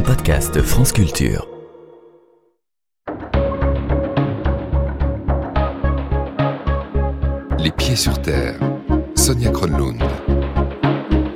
[0.00, 1.46] un podcast France Culture.
[7.58, 8.58] Les pieds sur terre.
[9.14, 10.02] Sonia Kronlund.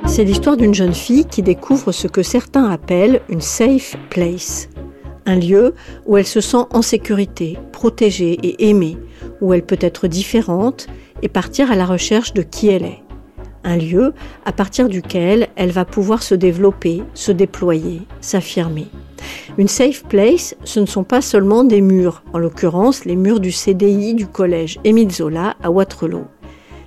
[0.07, 4.69] C'est l'histoire d'une jeune fille qui découvre ce que certains appellent une safe place.
[5.27, 5.75] Un lieu
[6.07, 8.97] où elle se sent en sécurité, protégée et aimée,
[9.41, 10.87] où elle peut être différente
[11.21, 13.04] et partir à la recherche de qui elle est.
[13.65, 14.13] Un lieu
[14.45, 18.87] à partir duquel elle va pouvoir se développer, se déployer, s'affirmer.
[19.57, 23.51] Une safe place, ce ne sont pas seulement des murs, en l'occurrence les murs du
[23.51, 26.25] CDI du collège Émile Zola à Waterloo.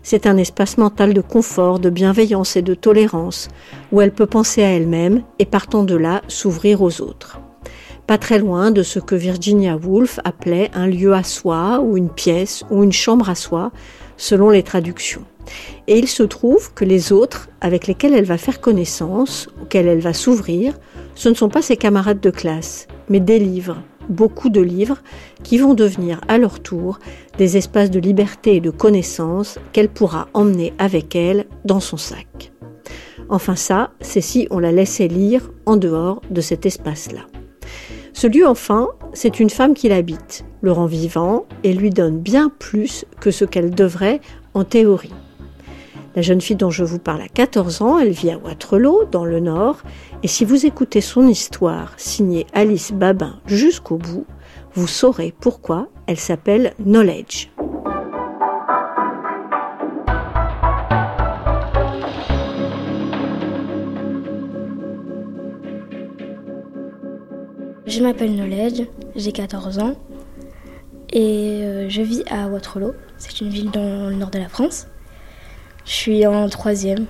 [0.05, 3.49] C'est un espace mental de confort, de bienveillance et de tolérance,
[3.91, 7.41] où elle peut penser à elle-même et partant de là s'ouvrir aux autres.
[8.07, 12.09] Pas très loin de ce que Virginia Woolf appelait un lieu à soi, ou une
[12.09, 13.73] pièce, ou une chambre à soi,
[14.17, 15.25] selon les traductions.
[15.87, 20.01] Et il se trouve que les autres avec lesquels elle va faire connaissance, auxquels elle
[20.01, 20.75] va s'ouvrir,
[21.15, 24.99] ce ne sont pas ses camarades de classe, mais des livres, beaucoup de livres,
[25.43, 26.99] qui vont devenir à leur tour
[27.39, 32.53] des espaces de liberté et de connaissance qu'elle pourra emmener avec elle dans son sac.
[33.29, 37.27] Enfin ça, c'est si on la laissait lire en dehors de cet espace-là.
[38.15, 42.51] Ce lieu, enfin, c'est une femme qui l'habite, le rend vivant et lui donne bien
[42.59, 44.21] plus que ce qu'elle devrait
[44.55, 45.13] en théorie.
[46.19, 49.25] La jeune fille dont je vous parle a 14 ans, elle vit à Waterloo, dans
[49.25, 49.83] le Nord,
[50.25, 54.27] et si vous écoutez son histoire, signée Alice Babin jusqu'au bout,
[54.75, 57.53] vous saurez pourquoi elle s'appelle Knowledge.
[67.87, 69.95] Je m'appelle Knowledge, j'ai 14 ans
[71.13, 72.95] et euh, je vis à Waterloo.
[73.19, 74.89] C'est une ville dans le nord de la France.
[75.89, 77.07] Je suis en troisième.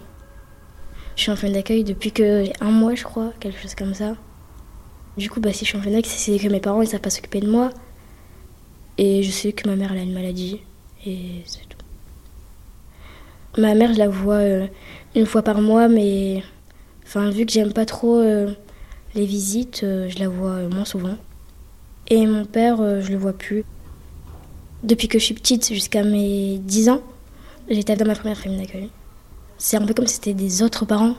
[1.16, 4.14] Je suis en fin d'accueil depuis que un mois, je crois, quelque chose comme ça.
[5.16, 7.00] Du coup, bah, si je suis en fin d'accueil, c'est que mes parents, ils savent
[7.00, 7.70] pas s'occuper de moi.
[8.96, 10.60] Et je sais que ma mère, elle a une maladie.
[11.04, 11.76] Et c'est tout.
[13.60, 14.68] Ma mère, je la vois euh,
[15.16, 16.44] une fois par mois, mais
[17.04, 18.52] enfin, vu que j'aime pas trop euh,
[19.16, 21.16] les visites, euh, je la vois moins souvent.
[22.10, 23.64] Et mon père, je le vois plus.
[24.84, 27.02] Depuis que je suis petite, jusqu'à mes 10 ans,
[27.70, 28.90] J'étais dans ma première famille d'accueil.
[29.58, 31.16] C'est un peu comme si c'était des autres parents.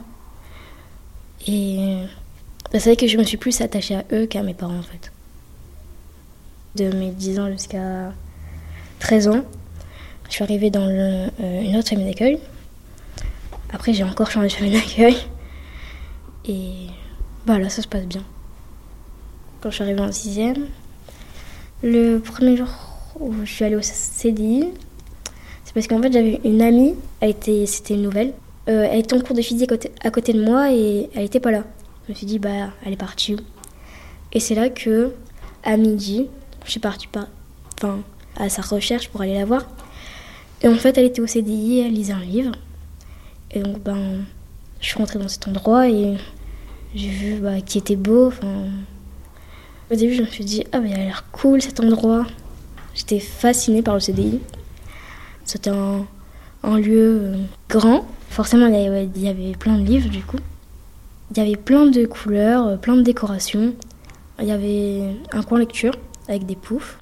[1.48, 2.06] Et
[2.72, 5.12] c'est vrai que je me suis plus attachée à eux qu'à mes parents en fait.
[6.76, 8.14] De mes 10 ans jusqu'à
[9.00, 9.46] 13 ans,
[10.28, 12.40] je suis arrivée dans euh, une autre famille d'accueil.
[13.72, 15.18] Après, j'ai encore changé de famille d'accueil.
[16.46, 16.88] Et
[17.46, 18.24] voilà, ça se passe bien.
[19.62, 20.54] Quand je suis arrivée en 6
[21.82, 22.68] le premier jour
[23.20, 24.66] où je suis allée au CDI,
[25.70, 28.34] c'est parce qu'en fait, j'avais une amie, elle était, c'était une nouvelle.
[28.68, 29.72] Euh, elle était en cours de physique
[30.02, 31.64] à côté de moi et elle n'était pas là.
[32.08, 33.38] Je me suis dit, bah, elle est partie
[34.34, 35.14] Et c'est là que,
[35.64, 36.26] à midi,
[36.66, 37.28] je suis partie pas,
[37.76, 38.00] enfin,
[38.36, 39.68] à sa recherche pour aller la voir.
[40.64, 42.54] Et en fait, elle était au CDI, elle lisait un livre.
[43.52, 44.26] Et donc, ben,
[44.82, 46.18] je suis rentrée dans cet endroit et
[46.96, 48.34] j'ai vu bah, qui était beau.
[49.92, 52.26] Au début, je me suis dit, ah, mais il a l'air cool cet endroit.
[52.96, 54.40] J'étais fascinée par le CDI.
[55.50, 57.36] C'était un, lieu euh,
[57.70, 58.08] grand.
[58.30, 58.76] Forcément, il
[59.20, 60.38] y, avait, plein de livres du coup.
[61.32, 63.74] Il y avait plein de couleurs, euh, plein de décorations.
[64.40, 65.96] Il y avait un coin lecture
[66.28, 67.00] avec des poufs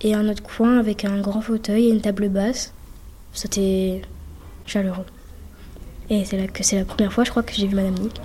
[0.00, 2.72] et un autre coin avec un grand fauteuil et une table basse.
[3.32, 4.02] C'était
[4.66, 5.06] chaleureux.
[6.10, 8.20] Et c'est là que c'est la première fois, je crois, que j'ai vu Madame Nick.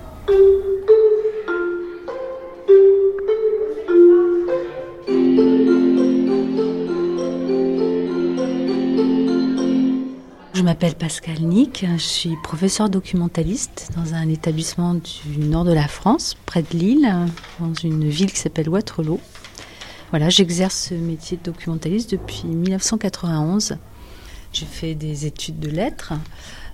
[11.03, 16.63] Pascal Nick, je suis professeur documentaliste dans un établissement du nord de la France, près
[16.63, 17.13] de Lille,
[17.59, 19.19] dans une ville qui s'appelle Waterloo.
[20.11, 23.75] Voilà, j'exerce ce métier de documentaliste depuis 1991.
[24.53, 26.13] J'ai fait des études de lettres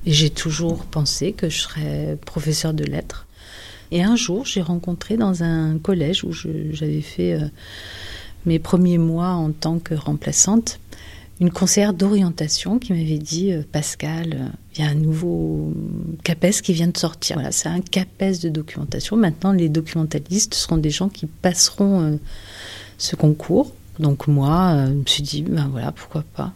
[0.05, 3.25] et j'ai toujours pensé que je serais professeur de lettres.
[3.89, 7.47] Et un jour, j'ai rencontré dans un collège où j'avais fait euh,
[8.45, 10.79] mes premiers mois en tant que remplaçante
[11.39, 15.73] une conseillère d'orientation qui m'avait dit euh, Pascal, euh, il y a un nouveau
[16.23, 17.37] CAPES qui vient de sortir.
[17.37, 19.15] Voilà, c'est un CAPES de documentation.
[19.15, 22.15] Maintenant, les documentalistes seront des gens qui passeront euh,
[22.97, 23.73] ce concours.
[23.99, 26.53] Donc moi, je me suis dit, ben voilà, pourquoi pas.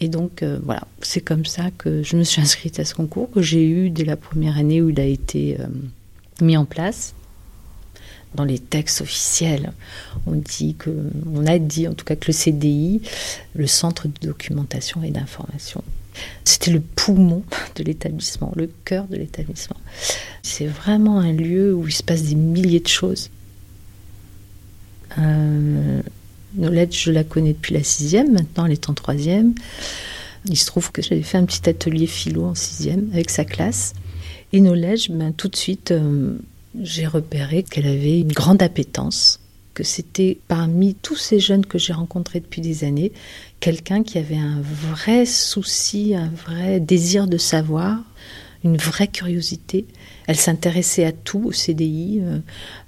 [0.00, 3.40] Et donc voilà, c'est comme ça que je me suis inscrite à ce concours que
[3.40, 5.56] j'ai eu dès la première année où il a été
[6.42, 7.14] mis en place
[8.34, 9.72] dans les textes officiels,
[10.26, 10.90] on dit que,
[11.34, 13.02] on a dit en tout cas que le CDI,
[13.54, 15.82] le Centre de documentation et d'information,
[16.44, 17.42] C'était le poumon
[17.76, 19.76] de l'établissement, le cœur de l'établissement.
[20.42, 23.30] C'est vraiment un lieu où il se passe des milliers de choses.
[25.18, 26.02] Euh,
[26.56, 29.54] je la connais depuis la sixième, maintenant elle est en troisième.
[30.46, 33.94] Il se trouve que j'avais fait un petit atelier philo en sixième avec sa classe.
[34.52, 36.36] Et Nolette, ben, tout de suite, euh,
[36.78, 39.40] j'ai repéré qu'elle avait une grande appétence,
[39.74, 43.12] que c'était parmi tous ces jeunes que j'ai rencontrés depuis des années,
[43.60, 47.98] quelqu'un qui avait un vrai souci, un vrai désir de savoir,
[48.62, 49.86] une vraie curiosité.
[50.26, 52.38] Elle s'intéressait à tout au CDI, euh,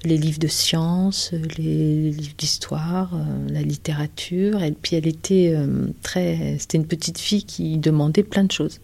[0.05, 4.62] les livres de sciences, les livres d'histoire, euh, la littérature.
[4.62, 8.81] Et puis elle était euh, très, c'était une petite fille qui demandait plein de choses.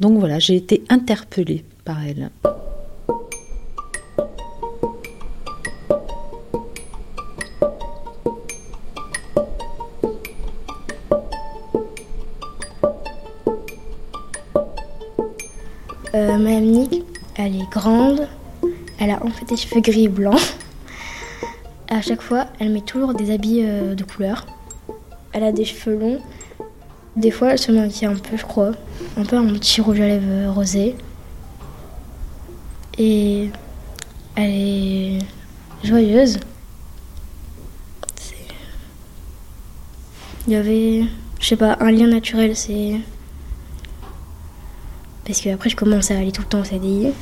[0.00, 2.30] Donc voilà, j'ai été interpellée par elle.
[17.38, 18.28] Elle est grande,
[18.98, 20.40] elle a en fait des cheveux gris et blancs.
[21.88, 24.44] À chaque fois, elle met toujours des habits euh, de couleur.
[25.32, 26.20] Elle a des cheveux longs.
[27.16, 28.72] Des fois, elle se maquille un peu, je crois.
[29.16, 30.96] Un peu un petit rouge à lèvres rosé.
[32.98, 33.50] Et
[34.34, 35.18] elle est
[35.84, 36.40] joyeuse.
[40.46, 41.04] Il y avait,
[41.40, 43.00] je sais pas, un lien naturel, c'est
[45.28, 47.12] parce que après je commence à aller tout le temps au CDI.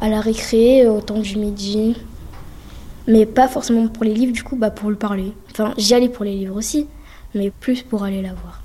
[0.00, 1.96] À la récré, au temps du midi.
[3.06, 5.32] Mais pas forcément pour les livres, du coup, bah pour lui parler.
[5.52, 6.86] Enfin, j'y allais pour les livres aussi,
[7.34, 8.60] mais plus pour aller la voir.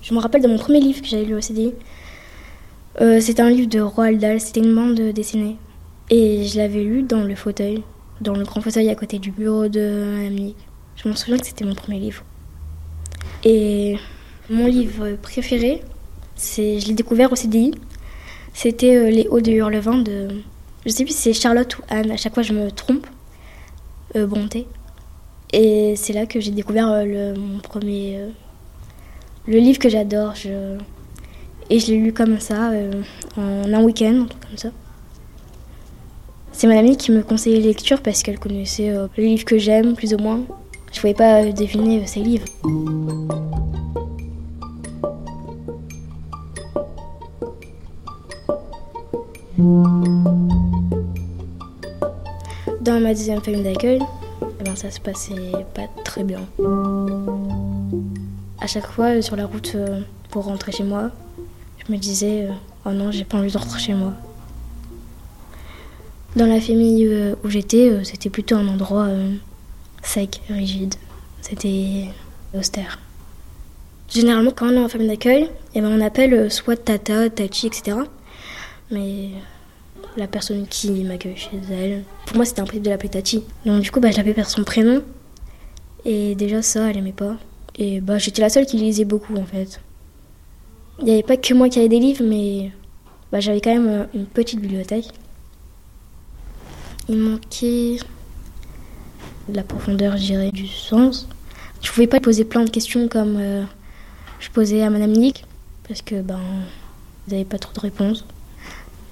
[0.00, 1.74] Je me rappelle de mon premier livre que j'avais lu au CDI.
[3.00, 5.56] Euh, c'était un livre de Roald Dahl, c'était une bande dessinée.
[6.08, 7.82] Et je l'avais lu dans le fauteuil,
[8.20, 10.56] dans le grand fauteuil à côté du bureau de Nick.
[10.96, 12.22] Je m'en souviens que c'était mon premier livre.
[13.42, 13.98] Et
[14.50, 15.82] mon livre préféré,
[16.36, 17.72] c'est, je l'ai découvert au CDI.
[18.52, 20.28] C'était euh, Les Hauts de Hurlevent de.
[20.86, 23.06] Je sais plus si c'est Charlotte ou Anne, à chaque fois je me trompe.
[24.16, 24.66] Euh, bonté.
[25.52, 28.18] Et c'est là que j'ai découvert euh, mon premier.
[28.18, 28.28] euh,
[29.46, 30.34] le livre que j'adore.
[31.70, 32.70] Et je l'ai lu comme ça,
[33.36, 34.70] en un week-end, un truc comme ça.
[36.52, 39.94] C'est ma amie qui me conseillait les lectures parce qu'elle connaissait les livres que j'aime,
[39.94, 40.40] plus ou moins.
[40.92, 42.46] Je pouvais pas deviner ses livres.
[52.94, 53.98] Dans ma deuxième famille d'accueil,
[54.40, 56.38] eh ben, ça se passait pas très bien.
[58.60, 61.10] À chaque fois, euh, sur la route euh, pour rentrer chez moi,
[61.84, 62.52] je me disais euh,
[62.86, 64.12] Oh non, j'ai pas envie de rentrer chez moi.
[66.36, 69.08] Dans la famille où j'étais, c'était plutôt un endroit
[70.04, 70.94] sec, rigide.
[71.40, 72.04] C'était
[72.56, 73.00] austère.
[74.08, 77.96] Généralement, quand on est en famille d'accueil, eh ben, on appelle soit tata, tati, etc.
[78.92, 79.30] Mais
[80.16, 83.42] la personne qui m'accueille chez elle, pour moi, c'était impossible de l'appeler tati.
[83.66, 85.02] Donc, du coup, bah, je par son prénom.
[86.04, 87.36] Et déjà, ça, elle aimait pas.
[87.76, 89.80] Et bah, j'étais la seule qui lisait beaucoup, en fait.
[91.00, 92.70] Il n'y avait pas que moi qui avait des livres, mais
[93.32, 95.08] bah, j'avais quand même euh, une petite bibliothèque.
[97.08, 97.98] Il manquait
[99.48, 101.28] de la profondeur, je dirais, du sens.
[101.82, 103.64] Je pouvais pas poser plein de questions comme euh,
[104.40, 105.44] je posais à Madame Nick,
[105.86, 106.40] parce que ben,
[107.26, 108.24] vous n'avez pas trop de réponses.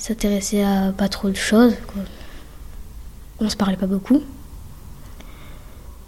[0.02, 1.76] S'intéressait à pas trop de choses.
[3.38, 4.20] On se parlait pas beaucoup.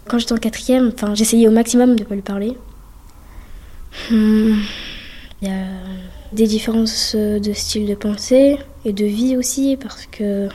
[0.09, 2.59] Quand j'étais en quatrième, enfin, j'essayais au maximum de pas lui parler.
[4.11, 4.57] Hmm,
[5.41, 5.67] Il y a
[6.33, 10.49] des différences de style de pensée et de vie aussi, parce que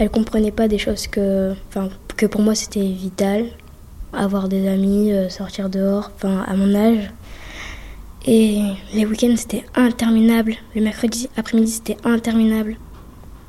[0.00, 3.46] elle comprenait pas des choses que, enfin, que pour moi c'était vital.
[4.12, 7.12] Avoir des amis, euh, sortir dehors, enfin, à mon âge.
[8.26, 8.60] Et
[8.94, 10.56] les week-ends c'était interminable.
[10.74, 12.76] Le mercredi après-midi c'était interminable.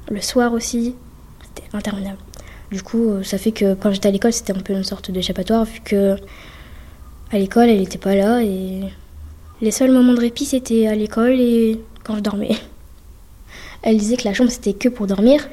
[0.10, 0.96] Le soir aussi,
[1.42, 2.18] c'était interminable.
[2.72, 5.12] Du coup, euh, ça fait que quand j'étais à l'école, c'était un peu une sorte
[5.12, 6.16] d'échappatoire, vu que
[7.32, 8.82] à l'école, elle n'était pas là et
[9.62, 12.52] les seuls moments de répit, c'était à l'école et quand je dormais.
[13.82, 15.48] Elle disait que la chambre, c'était que pour dormir.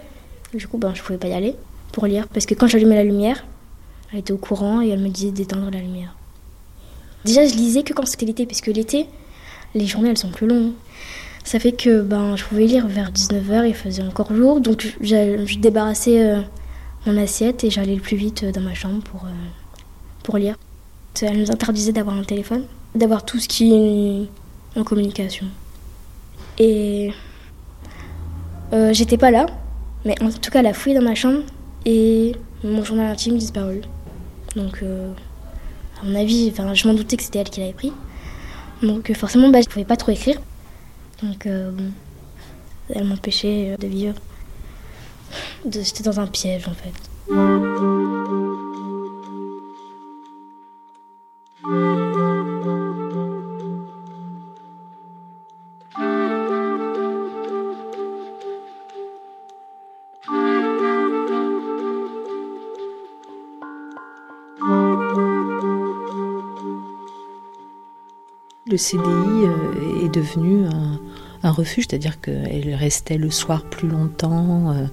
[0.54, 1.54] Du coup, ben, je pouvais pas y aller
[1.92, 2.26] pour lire.
[2.28, 3.44] Parce que quand j'allumais la lumière,
[4.12, 6.16] elle était au courant et elle me disait d'éteindre la lumière.
[7.24, 9.06] Déjà, je lisais que quand c'était l'été, parce que l'été,
[9.74, 10.72] les journées, elles sont plus longues.
[11.44, 14.60] Ça fait que ben, je pouvais lire vers 19h, il faisait encore jour.
[14.60, 16.40] Donc, je, débarrassais euh,
[17.06, 19.30] mon assiette et j'allais le plus vite euh, dans ma chambre pour, euh,
[20.22, 20.56] pour lire.
[21.20, 22.64] Elle nous interdisait d'avoir un téléphone,
[22.94, 25.46] d'avoir tout ce qui est en communication.
[26.58, 27.10] Et
[28.92, 29.46] j'étais pas là,
[30.04, 31.40] mais en tout cas, elle a fouillé dans ma chambre
[31.84, 33.82] et mon journal intime disparu.
[34.56, 34.82] Donc,
[36.02, 37.92] à mon avis, enfin, je m'en doutais que c'était elle qui l'avait pris.
[38.82, 40.40] Donc euh, forcément, bah, je ne pouvais pas trop écrire.
[41.22, 41.92] Donc bon,
[42.92, 44.16] elle m'empêchait de vivre.
[45.70, 47.91] J'étais dans un piège en fait.
[68.72, 70.64] Le CDI euh, est devenu
[71.42, 74.72] un, refuge, c'est-à-dire qu'elle restait le soir plus longtemps.
[74.72, 74.86] Euh,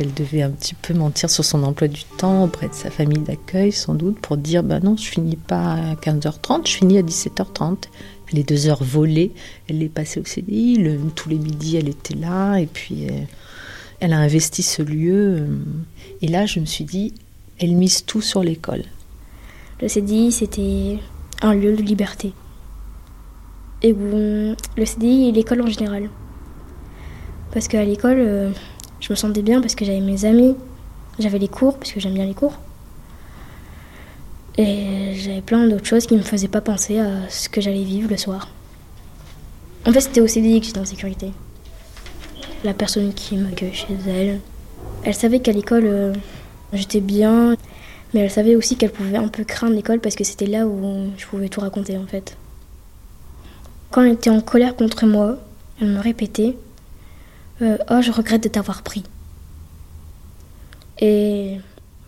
[0.00, 3.20] elle devait un petit peu mentir sur son emploi du temps auprès de sa famille
[3.20, 7.02] d'accueil, sans doute, pour dire bah non, je finis pas à 15h30, je finis à
[7.02, 7.84] 17h30.
[8.32, 9.30] Les deux heures volées,
[9.68, 10.84] elle les passait au CDI.
[11.14, 12.56] tous les midis, elle était là.
[12.56, 13.24] Et puis, elle, euh,
[14.00, 15.46] elle a investi ce lieu.
[16.22, 17.14] Et là, je me suis dit,
[17.60, 18.82] elle mise tout sur l'école.
[19.80, 20.98] Le CDI, c'était
[21.40, 22.32] un lieu de liberté
[23.82, 26.08] et le CDI et l'école en général.
[27.52, 28.50] Parce qu'à l'école, euh,
[29.00, 30.56] je me sentais bien parce que j'avais mes amis,
[31.18, 32.54] j'avais les cours, parce que j'aime bien les cours.
[34.56, 37.84] Et j'avais plein d'autres choses qui ne me faisaient pas penser à ce que j'allais
[37.84, 38.48] vivre le soir.
[39.86, 41.32] En fait, c'était au CDI que j'étais en sécurité.
[42.64, 44.40] La personne qui m'accueille chez elle,
[45.04, 46.14] elle savait qu'à l'école, euh,
[46.72, 47.56] j'étais bien,
[48.14, 51.10] mais elle savait aussi qu'elle pouvait un peu craindre l'école parce que c'était là où
[51.16, 52.36] je pouvais tout raconter en fait.
[53.92, 55.36] Quand elle était en colère contre moi,
[55.78, 56.56] elle me répétait
[57.60, 59.04] euh, Oh, je regrette de t'avoir pris.
[60.98, 61.58] Et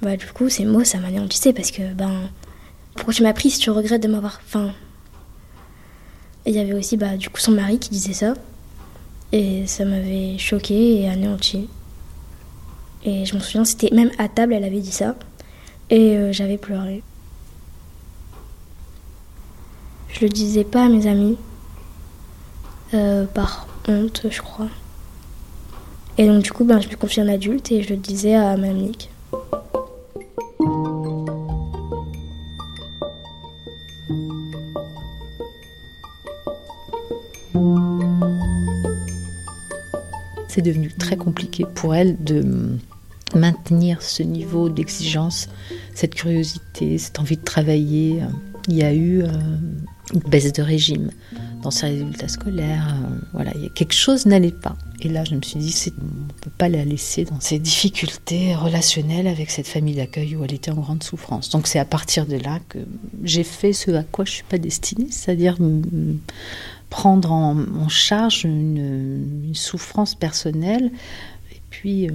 [0.01, 2.31] bah, du coup, ces mots, ça m'anéantissait parce que, ben,
[2.95, 4.41] pourquoi tu m'as pris si tu regrettes de m'avoir.
[4.47, 4.73] Enfin.
[6.47, 8.33] Et il y avait aussi, bah, du coup, son mari qui disait ça.
[9.33, 11.69] Et ça m'avait choqué et anéanti.
[13.05, 15.17] Et je me souviens, c'était même à table, elle avait dit ça.
[15.91, 17.03] Et euh, j'avais pleuré.
[20.09, 21.37] Je le disais pas à mes amis
[22.93, 24.69] euh, par honte, je crois.
[26.17, 28.57] Et donc du coup, ben, je me confie un adulte et je le disais à
[28.57, 29.11] ma Nick.
[40.47, 42.79] C'est devenu très compliqué pour elle de
[43.35, 45.49] maintenir ce niveau d'exigence,
[45.95, 48.23] cette curiosité, cette envie de travailler.
[48.69, 49.27] Il y a eu euh,
[50.13, 51.11] une baisse de régime
[51.65, 52.95] dans ses résultats scolaires.
[52.95, 54.77] Euh, voilà, quelque chose n'allait pas.
[55.01, 58.55] Et là, je me suis dit, on ne peut pas la laisser dans ces difficultés
[58.55, 61.51] relationnelles avec cette famille d'accueil où elle était en grande souffrance.
[61.51, 62.79] Donc c'est à partir de là que
[63.25, 65.57] j'ai fait ce à quoi je ne suis pas destinée, c'est-à-dire
[66.91, 70.91] prendre en, charge une, souffrance personnelle
[71.53, 72.13] et puis euh,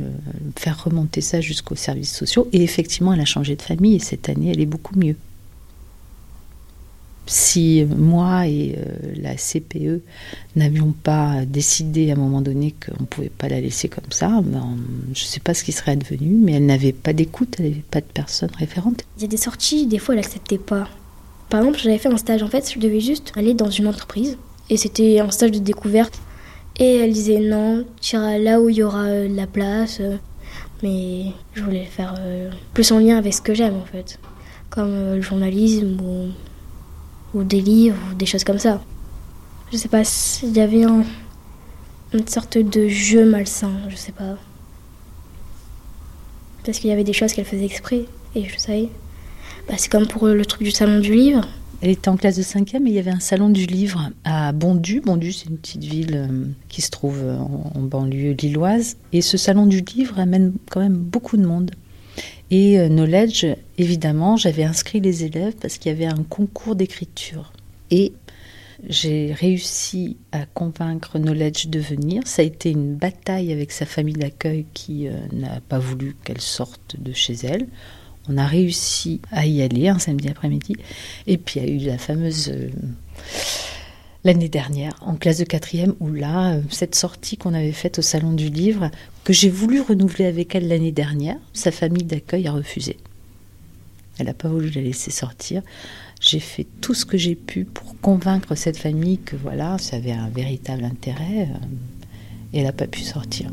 [0.58, 2.48] faire remonter ça jusqu'aux services sociaux.
[2.54, 5.16] Et effectivement, elle a changé de famille et cette année, elle est beaucoup mieux
[7.30, 10.02] si moi et euh, la CPE
[10.56, 14.42] n'avions pas décidé à un moment donné qu'on ne pouvait pas la laisser comme ça,
[14.44, 14.76] ben,
[15.14, 17.84] je ne sais pas ce qui serait advenu, mais elle n'avait pas d'écoute, elle n'avait
[17.92, 19.04] pas de personne référente.
[19.18, 20.88] Il y a des sorties, des fois elle n'acceptait pas.
[21.50, 24.38] Par exemple, j'avais fait un stage, en fait, je devais juste aller dans une entreprise,
[24.72, 26.20] et c'était un stage de découverte.
[26.80, 30.16] Et elle disait non, tu iras là où il y aura euh, la place, euh,
[30.82, 32.16] mais je voulais faire
[32.74, 34.18] plus en lien avec ce que j'aime en fait,
[34.70, 36.30] comme le journalisme ou
[37.34, 38.82] ou des livres ou des choses comme ça.
[39.72, 40.84] Je sais pas s'il y avait
[42.14, 44.38] une sorte de jeu malsain, je sais pas.
[46.66, 48.06] Parce qu'il y avait des choses qu'elle faisait exprès
[48.36, 48.90] et je savais.
[49.68, 51.48] Bah, c'est comme pour le truc du salon du livre.
[51.82, 54.52] Elle était en classe de 5e et il y avait un salon du livre à
[54.52, 55.00] Bondu.
[55.00, 58.98] Bondu, c'est une petite ville euh, qui se trouve en, en banlieue lilloise.
[59.14, 61.72] Et ce salon du livre amène quand même beaucoup de monde.
[62.52, 63.46] Et euh, Knowledge,
[63.78, 67.54] évidemment, j'avais inscrit les élèves parce qu'il y avait un concours d'écriture.
[67.92, 68.14] Et
[68.88, 72.24] j'ai réussi à convaincre Knowledge de venir.
[72.26, 76.42] Ça a été une bataille avec sa famille d'accueil qui euh, n'a pas voulu qu'elle
[76.42, 77.68] sorte de chez elle.
[78.28, 80.76] On a réussi à y aller un samedi après-midi.
[81.28, 82.50] Et puis il y a eu la fameuse...
[82.50, 82.70] Euh,
[84.24, 88.02] l'année dernière, en classe de quatrième, où là, euh, cette sortie qu'on avait faite au
[88.02, 88.92] Salon du Livre,
[89.24, 92.98] que j'ai voulu renouveler avec elle l'année dernière, sa famille d'accueil a refusé.
[94.18, 95.62] Elle n'a pas voulu la laisser sortir.
[96.20, 100.12] J'ai fait tout ce que j'ai pu pour convaincre cette famille que voilà, ça avait
[100.12, 101.44] un véritable intérêt.
[101.44, 101.66] Euh,
[102.52, 103.52] et elle n'a pas pu sortir.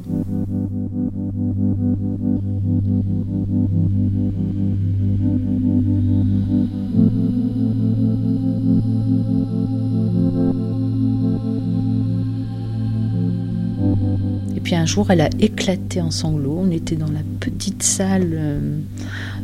[14.86, 16.60] Un jour, elle a éclaté en sanglots.
[16.60, 18.78] On était dans la petite salle euh,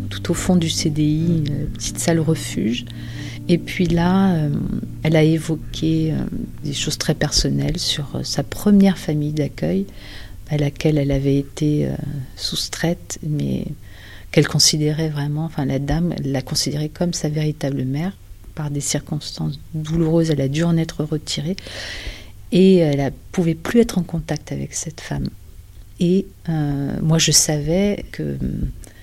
[0.09, 1.43] tout au fond du CDI,
[1.75, 2.85] petite salle refuge.
[3.49, 4.51] Et puis là, euh,
[5.03, 6.23] elle a évoqué euh,
[6.63, 9.87] des choses très personnelles sur sa première famille d'accueil
[10.49, 11.89] à laquelle elle avait été
[12.37, 13.65] soustraite, mais
[14.31, 18.17] qu'elle considérait vraiment, enfin la dame, elle l'a considérait comme sa véritable mère.
[18.55, 21.57] Par des circonstances douloureuses, elle a dû en être retirée
[22.53, 25.29] et elle ne pouvait plus être en contact avec cette femme.
[26.01, 28.37] Et moi, je savais que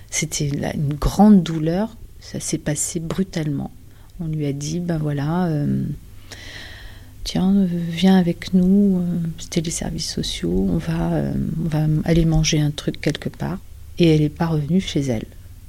[0.09, 1.95] c'était une grande douleur.
[2.19, 3.71] Ça s'est passé brutalement.
[4.19, 5.83] On lui a dit, ben voilà, euh,
[7.23, 11.23] tiens, euh, viens avec nous, euh, c'était les services sociaux, on va,
[11.63, 13.59] on va aller manger un truc quelque part.
[13.97, 15.25] Et elle n'est pas revenue chez elle.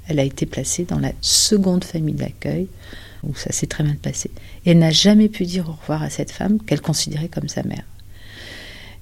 [0.08, 2.66] Elle a été placée dans la seconde famille d'accueil,
[3.22, 4.30] où ça s'est très mal passé.
[4.64, 7.62] Et elle n'a jamais pu dire au revoir à cette femme qu'elle considérait comme sa
[7.62, 7.84] mère.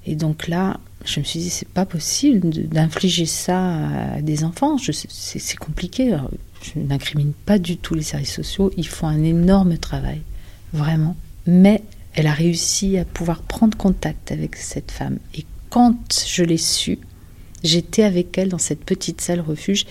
[0.07, 4.77] Et donc là, je me suis dit, c'est pas possible d'infliger ça à des enfants.
[4.79, 6.17] C'est compliqué.
[6.63, 8.73] je n'incrimine pas du tout les services sociaux.
[8.77, 10.23] Ils font un énorme travail,
[10.73, 11.17] vraiment.
[11.47, 11.83] Mais
[12.15, 15.19] elle a réussi à pouvoir prendre contact avec cette femme.
[15.35, 16.99] Et quand je l'ai su,
[17.63, 19.87] j'étais avec elle dans cette petite salle refuge.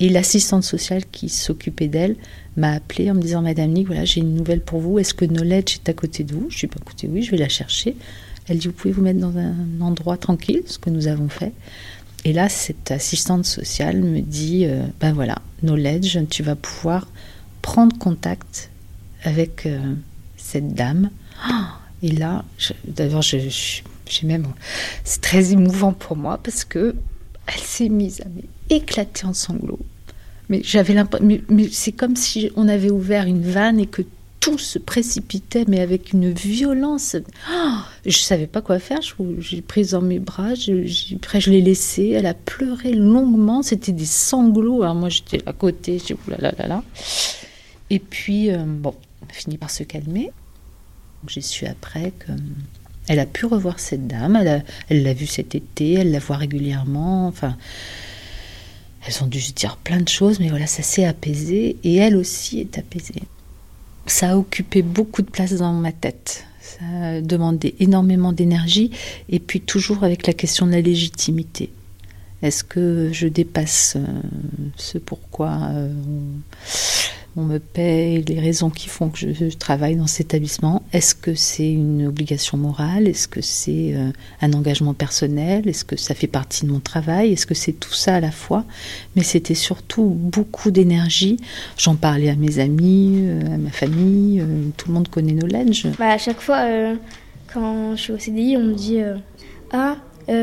[0.00, 2.16] Et l'assistante sociale qui s'occupait d'elle
[2.56, 4.98] m'a appelée en me disant Madame Nick, voilà, j'ai une nouvelle pour vous.
[4.98, 6.46] Est-ce que Knowledge est à côté de vous?
[6.48, 7.94] Je suis pas à côté, oui, je vais la chercher.
[8.48, 11.52] Elle dit, vous pouvez vous mettre dans un endroit tranquille, ce que nous avons fait.
[12.24, 17.06] Et là, cette assistante sociale me dit, euh, ben voilà, knowledge, tu vas pouvoir
[17.62, 18.70] prendre contact
[19.22, 19.94] avec euh,
[20.36, 21.10] cette dame.
[22.02, 22.44] Et là,
[22.86, 23.52] d'ailleurs, j'ai
[24.24, 24.46] même,
[25.04, 26.94] c'est très émouvant pour moi parce que
[27.52, 28.26] elle s'est mise à
[28.70, 29.80] m'éclater en sanglots.
[30.48, 34.02] Mais j'avais l'impression, mais c'est comme si on avait ouvert une vanne et que
[34.40, 37.14] tout se précipitait, mais avec une violence.
[37.52, 37.76] Oh,
[38.06, 39.00] je savais pas quoi faire.
[39.38, 42.08] J'ai prise dans mes bras, je, après je l'ai laissée.
[42.08, 43.62] Elle a pleuré longuement.
[43.62, 44.82] C'était des sanglots.
[44.82, 46.00] Alors moi, j'étais à côté.
[46.04, 46.82] J'ai là, là.
[47.90, 50.30] Et puis, euh, bon, on a fini par se calmer.
[51.28, 52.32] J'ai su après que.
[53.08, 54.36] Elle a pu revoir cette dame,
[54.88, 57.56] elle l'a vue cet été, elle la voit régulièrement, enfin,
[59.06, 62.16] elles ont dû se dire plein de choses, mais voilà, ça s'est apaisé, et elle
[62.16, 63.22] aussi est apaisée
[64.10, 66.44] ça a occupé beaucoup de place dans ma tête.
[66.60, 68.90] Ça a demandé énormément d'énergie
[69.28, 71.70] et puis toujours avec la question de la légitimité.
[72.42, 74.06] Est-ce que je dépasse euh,
[74.76, 75.92] ce pourquoi euh,
[77.36, 80.82] on me paye, les raisons qui font que je, travaille dans cet établissement.
[80.92, 83.06] Est-ce que c'est une obligation morale?
[83.06, 85.68] Est-ce que c'est euh, un engagement personnel?
[85.68, 87.32] Est-ce que ça fait partie de mon travail?
[87.32, 88.64] Est-ce que c'est tout ça à la fois?
[89.14, 91.38] Mais c'était surtout beaucoup d'énergie.
[91.76, 95.86] J'en parlais à mes amis, euh, à ma famille, euh, tout le monde connaît Knowledge.
[95.98, 96.64] Bah, à chaque fois,
[97.52, 98.98] quand je suis au CDI, on me dit
[99.72, 99.96] Ah,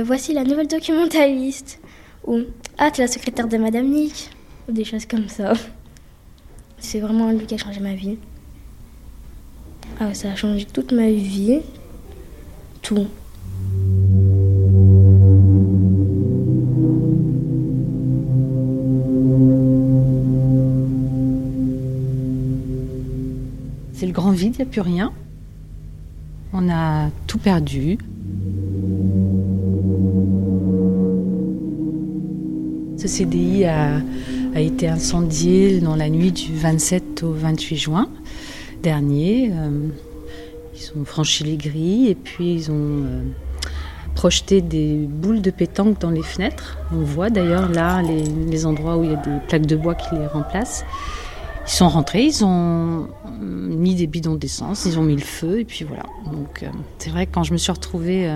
[0.06, 1.80] voici la nouvelle documentaliste.
[2.26, 2.42] Ou
[2.78, 4.30] Ah, tu es la secrétaire de Madame Nick.
[4.70, 5.54] Ou des choses comme ça.
[6.80, 8.18] C'est vraiment lui qui a changé ma vie.
[10.00, 11.60] Ah, ça a changé toute ma vie.
[12.82, 13.08] Tout.
[23.94, 25.12] C'est le grand vide, il n'y a plus rien.
[26.54, 27.98] On a tout perdu.
[32.98, 34.02] Ce CDI a
[34.58, 38.10] a été incendié dans la nuit du 27 au 28 juin
[38.82, 39.52] dernier.
[39.54, 39.90] Euh,
[40.76, 43.22] ils ont franchi les grilles et puis ils ont euh,
[44.16, 46.80] projeté des boules de pétanque dans les fenêtres.
[46.92, 50.16] On voit d'ailleurs là les, endroits où il y a des plaques de bois qui
[50.16, 50.86] les remplacent.
[51.68, 53.08] Ils sont rentrés, ils ont euh,
[53.40, 56.06] mis des bidons d'essence, ils ont mis le feu et puis voilà.
[56.32, 56.66] Donc
[56.98, 58.28] c'est vrai que quand je me suis retrouvée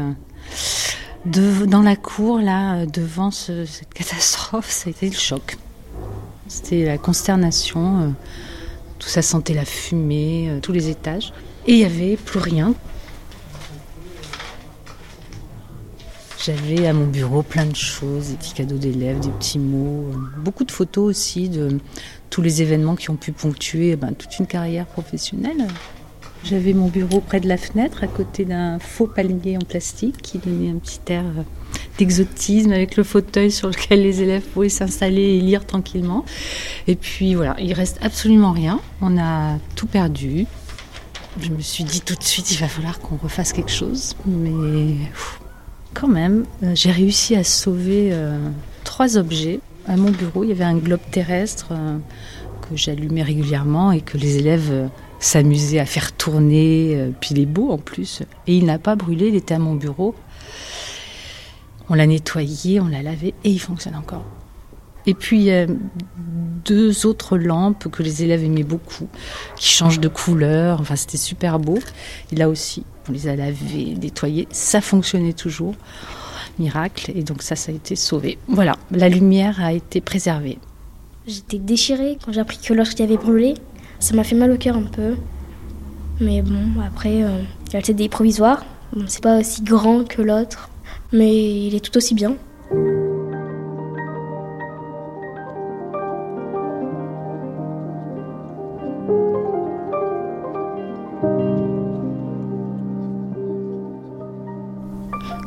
[1.25, 5.57] dans la cour là devant cette catastrophe, ça a été le choc.
[6.51, 8.01] C'était la consternation.
[8.01, 8.07] Euh,
[8.99, 11.31] tout ça sentait la fumée, euh, tous les étages.
[11.65, 12.73] Et il n'y avait plus rien.
[16.43, 20.39] J'avais à mon bureau plein de choses, des petits cadeaux d'élèves, des petits mots, euh,
[20.39, 21.77] beaucoup de photos aussi de
[22.29, 25.67] tous les événements qui ont pu ponctuer ben, toute une carrière professionnelle.
[26.43, 30.37] J'avais mon bureau près de la fenêtre, à côté d'un faux palmier en plastique qui
[30.37, 31.23] donnait un petit air
[31.97, 36.25] d'exotisme avec le fauteuil sur lequel les élèves pouvaient s'installer et lire tranquillement.
[36.87, 38.79] Et puis voilà, il reste absolument rien.
[39.01, 40.45] On a tout perdu.
[41.39, 44.15] Je me suis dit tout de suite, il va falloir qu'on refasse quelque chose.
[44.25, 44.95] Mais
[45.93, 48.37] quand même, euh, j'ai réussi à sauver euh,
[48.83, 49.59] trois objets.
[49.87, 51.97] À mon bureau, il y avait un globe terrestre euh,
[52.61, 57.11] que j'allumais régulièrement et que les élèves s'amusaient à faire tourner.
[57.19, 58.23] puis il est beau en plus.
[58.47, 60.15] Et il n'a pas brûlé, il était à mon bureau.
[61.91, 64.23] On l'a nettoyé, on l'a lavé et il fonctionne encore.
[65.05, 65.49] Et puis,
[66.63, 69.09] deux autres lampes que les élèves aimaient beaucoup,
[69.57, 70.79] qui changent de couleur.
[70.79, 71.79] Enfin, c'était super beau.
[72.31, 74.47] Et là aussi, on les a lavées, nettoyées.
[74.51, 75.75] Ça fonctionnait toujours.
[76.59, 77.11] Miracle.
[77.13, 78.37] Et donc, ça, ça a été sauvé.
[78.47, 80.59] Voilà, la lumière a été préservée.
[81.27, 83.55] J'étais déchirée quand j'ai appris que l'autre avait brûlé.
[83.99, 85.15] Ça m'a fait mal au cœur un peu.
[86.21, 88.63] Mais bon, après, euh, il y a le CDI provisoire.
[89.07, 90.69] C'est pas aussi grand que l'autre,
[91.11, 92.35] mais il est tout aussi bien.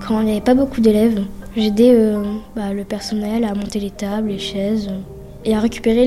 [0.07, 1.25] Quand il n'y avait pas beaucoup d'élèves,
[1.57, 2.23] j'aidais euh,
[2.55, 4.91] bah, le personnel à monter les tables, les chaises
[5.47, 6.05] et à récupérer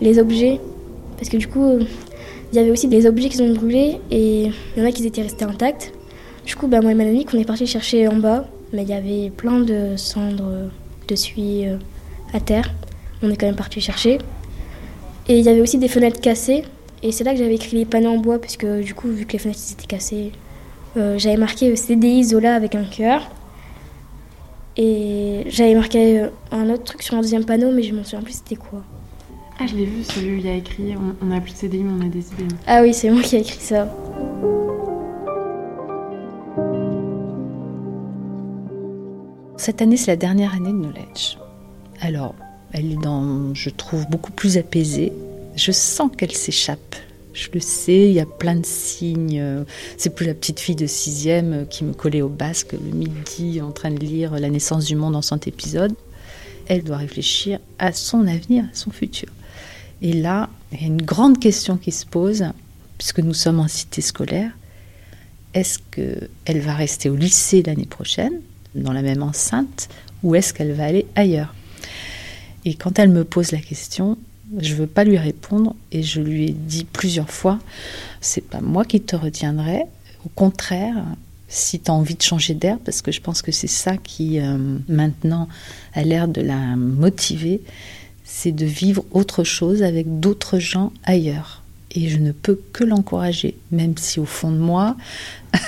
[0.00, 0.60] les, objets.
[1.16, 1.84] Parce que du coup, euh,
[2.52, 5.06] il y avait aussi des objets qui ont brûlé et il y en a qui
[5.06, 5.92] étaient restés intacts.
[6.46, 8.88] Du coup, bah, moi et ma amie, on est parti chercher en bas, mais il
[8.88, 10.70] y avait plein de cendres
[11.08, 11.64] de suie
[12.32, 12.72] à terre.
[13.22, 14.18] On est quand même parti chercher.
[15.28, 16.64] Et il y avait aussi des fenêtres cassées.
[17.02, 19.26] Et c'est là que j'avais écrit les panneaux en bois, parce que du coup, vu
[19.26, 20.32] que les fenêtres étaient cassées,
[20.96, 23.30] euh, j'avais marqué CDI Zola avec un cœur.
[24.76, 28.22] Et j'avais marqué euh, un autre truc sur un deuxième panneau, mais je m'en souviens
[28.22, 28.82] plus c'était quoi.
[29.58, 31.82] Ah, je l'ai vu, celui où il y a écrit on n'a plus de CDI,
[31.82, 32.54] mais on a des idées.
[32.66, 33.94] Ah oui, c'est moi qui ai écrit ça.
[39.64, 41.38] Cette année, c'est la dernière année de Knowledge.
[42.00, 42.34] Alors,
[42.72, 45.12] elle est dans, je trouve, beaucoup plus apaisée.
[45.54, 46.96] Je sens qu'elle s'échappe.
[47.32, 49.64] Je le sais, il y a plein de signes.
[49.96, 53.70] C'est plus la petite fille de sixième qui me collait au basque le midi en
[53.70, 55.94] train de lire La naissance du monde en cent épisodes.
[56.66, 59.28] Elle doit réfléchir à son avenir, à son futur.
[60.00, 62.46] Et là, il y a une grande question qui se pose,
[62.98, 64.50] puisque nous sommes en cité scolaire.
[65.54, 68.40] Est-ce qu'elle va rester au lycée l'année prochaine,
[68.74, 69.88] dans la même enceinte,
[70.22, 71.54] ou est-ce qu'elle va aller ailleurs?
[72.64, 74.16] Et quand elle me pose la question,
[74.58, 77.58] je ne veux pas lui répondre et je lui ai dit plusieurs fois,
[78.20, 79.82] c'est pas moi qui te retiendrai.
[80.24, 81.04] Au contraire,
[81.48, 84.40] si tu as envie de changer d'air, parce que je pense que c'est ça qui
[84.40, 84.56] euh,
[84.88, 85.48] maintenant
[85.94, 87.60] a l'air de la motiver,
[88.24, 91.62] c'est de vivre autre chose avec d'autres gens ailleurs.
[91.90, 94.96] Et je ne peux que l'encourager, même si au fond de moi,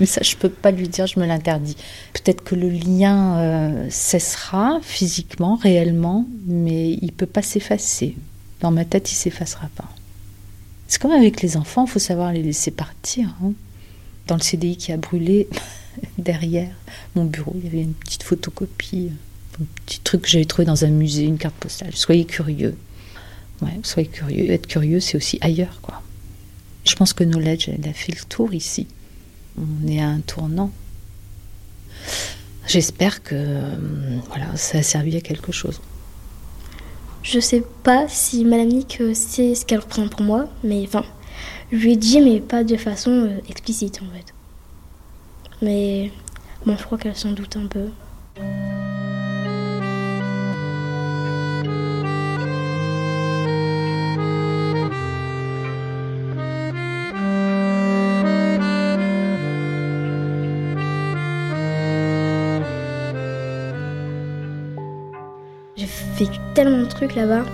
[0.00, 1.76] mais ça je peux pas lui dire, je me l'interdis.
[2.14, 8.16] Peut-être que le lien euh, cessera physiquement, réellement, mais il peut pas s'effacer.
[8.60, 9.88] Dans ma tête, il s'effacera pas.
[10.88, 13.28] C'est comme avec les enfants, il faut savoir les laisser partir.
[13.44, 13.52] Hein.
[14.26, 15.48] Dans le CDI qui a brûlé,
[16.18, 16.74] derrière
[17.14, 19.10] mon bureau, il y avait une petite photocopie,
[19.60, 21.94] un petit truc que j'avais trouvé dans un musée, une carte postale.
[21.94, 22.76] Soyez curieux.
[23.60, 24.50] Ouais, soyez curieux.
[24.50, 26.02] Être curieux, c'est aussi ailleurs, quoi.
[26.84, 28.86] Je pense que Knowledge, elle a fait le tour ici.
[29.58, 30.70] On est à un tournant.
[32.66, 33.60] J'espère que
[34.28, 35.80] voilà, ça a servi à quelque chose.
[37.22, 41.04] Je sais pas si Madame Nick sait ce qu'elle représente pour moi, mais enfin,
[41.70, 44.34] je lui ai dit, mais pas de façon euh, explicite en fait.
[45.62, 46.10] Mais
[46.64, 47.88] bon, je crois qu'elle s'en doute un peu.
[66.62, 67.46] Tellement de trucs là-bas.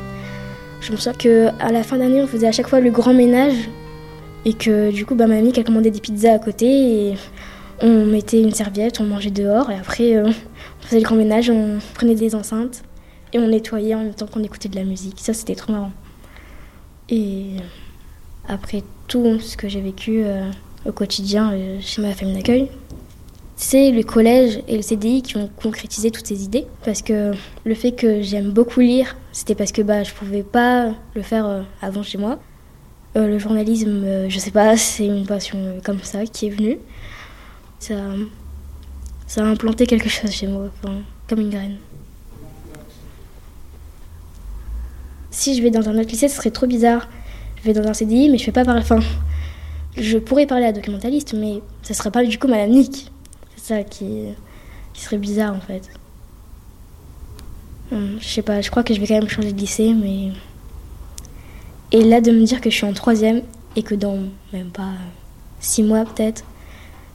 [0.81, 3.55] Je me souviens qu'à la fin d'année, on faisait à chaque fois le grand ménage.
[4.45, 6.66] Et que du coup, bah, ma mamie a commandé des pizzas à côté.
[6.66, 7.14] Et
[7.83, 9.71] on mettait une serviette, on mangeait dehors.
[9.71, 12.83] Et après, euh, on faisait le grand ménage, on prenait des enceintes.
[13.33, 15.21] Et on nettoyait en même temps qu'on écoutait de la musique.
[15.21, 15.92] Ça, c'était trop marrant.
[17.09, 17.59] Et
[18.49, 20.51] après tout ce que j'ai vécu euh,
[20.85, 22.71] au quotidien euh, chez ma famille d'accueil,
[23.57, 26.66] c'est le collège et le CDI qui ont concrétisé toutes ces idées.
[26.85, 27.33] Parce que
[27.64, 31.23] le fait que j'aime beaucoup lire, c'était parce que bah, je ne pouvais pas le
[31.23, 32.38] faire euh, avant chez moi.
[33.16, 36.51] Euh, le journalisme, euh, je sais pas, c'est une passion euh, comme ça qui est
[36.51, 36.79] venue.
[37.79, 37.95] Ça,
[39.27, 40.69] ça a implanté quelque chose chez moi,
[41.29, 41.77] comme une graine.
[45.31, 47.09] Si je vais dans un autre lycée, ce serait trop bizarre.
[47.57, 48.81] Je vais dans un CDI, mais je fais pas parler.
[48.81, 49.01] Enfin,
[49.97, 53.11] je pourrais parler à documentaliste, mais ça serait pas du coup Madame Nick.
[53.66, 54.29] Ça qui,
[54.94, 55.90] qui serait bizarre en fait.
[57.90, 60.31] Hum, je sais pas, je crois que je vais quand même changer de lycée, mais.
[61.90, 63.42] Et là, de me dire que je suis en troisième
[63.74, 64.20] et que dans
[64.52, 64.92] même pas
[65.59, 66.44] six mois peut-être,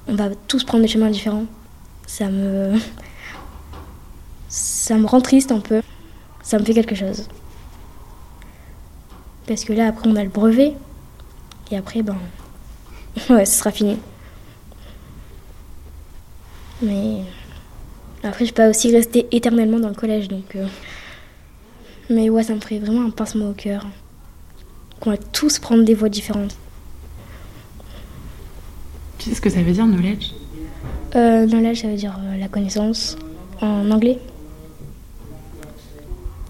[0.09, 1.45] on va tous prendre des chemins différents,
[2.05, 2.77] ça me.
[4.49, 5.81] Ça me rend triste un peu.
[6.43, 7.29] Ça me fait quelque chose.
[9.47, 10.75] Parce que là, après, on a le brevet.
[11.71, 12.17] Et après, ben.
[13.29, 13.99] Ouais, ce sera fini.
[16.81, 17.21] Mais
[18.23, 20.55] Après, je peux aussi rester éternellement dans le collège, donc.
[20.55, 20.67] euh,
[22.09, 23.85] Mais ouais, ça me ferait vraiment un pincement au cœur.
[24.99, 26.55] Qu'on va tous prendre des voies différentes.
[29.17, 30.31] Tu sais ce que ça veut dire, knowledge?
[31.15, 33.17] Euh, knowledge, ça veut dire euh, la connaissance
[33.59, 34.19] en anglais.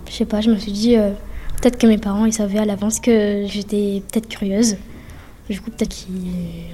[0.10, 1.12] Je sais pas, je me suis dit, euh,
[1.62, 4.76] peut-être que mes parents, ils savaient à l'avance que j'étais peut-être curieuse.
[5.50, 6.14] Du coup, peut-être qu'ils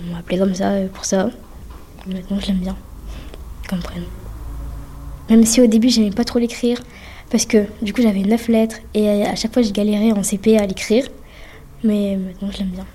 [0.10, 1.30] m'ont appelé comme ça pour ça.
[2.08, 2.76] Maintenant, je l'aime bien.
[5.30, 6.82] Même si au début, j'aimais pas trop l'écrire,
[7.30, 10.58] parce que du coup, j'avais neuf lettres et à chaque fois, je galérais en CP
[10.58, 11.08] à l'écrire.
[11.84, 12.86] Mais maintenant, je l'aime bien.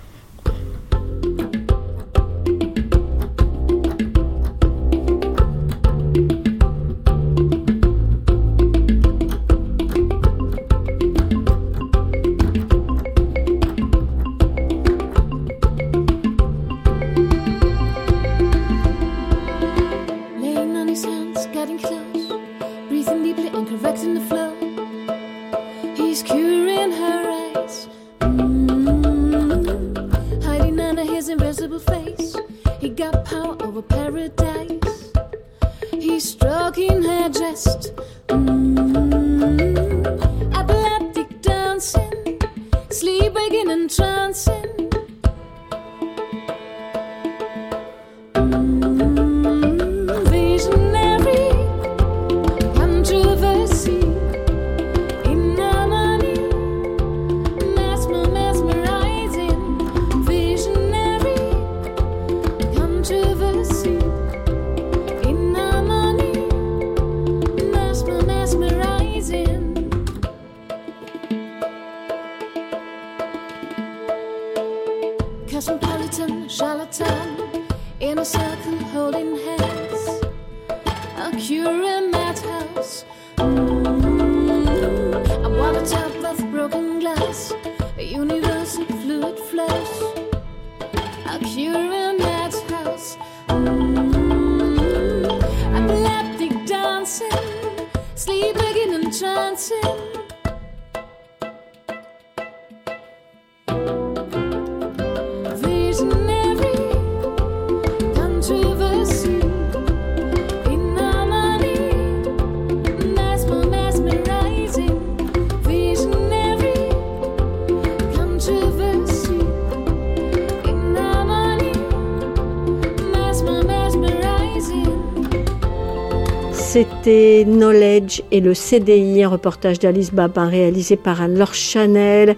[126.72, 132.34] C'était Knowledge et le CDI, un reportage d'Alice Babin réalisé par Anne-Laure Chanel.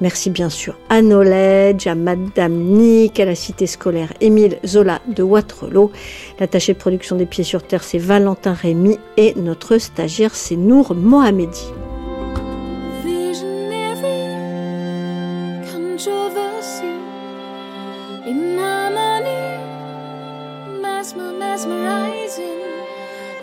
[0.00, 5.22] Merci bien sûr à Knowledge, à Madame Nick, à la cité scolaire Émile Zola de
[5.22, 5.92] Waterloo.
[6.40, 10.96] L'attaché de production des Pieds sur Terre, c'est Valentin Rémy et notre stagiaire, c'est Nour
[10.96, 11.68] Mohamedi.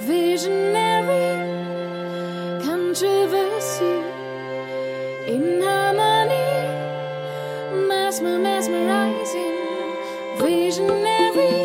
[0.06, 1.32] visionary
[2.62, 3.96] controversy
[5.34, 6.44] in harmony,
[7.88, 9.58] mesmer, mesmerizing
[10.39, 11.62] visionary.